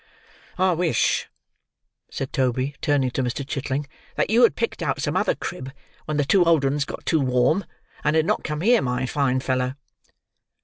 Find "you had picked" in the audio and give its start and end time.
4.31-4.81